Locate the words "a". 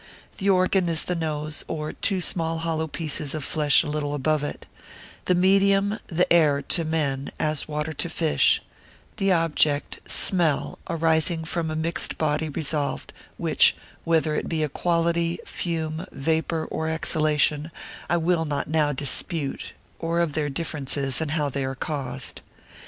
3.83-3.87, 11.69-11.75, 14.63-14.69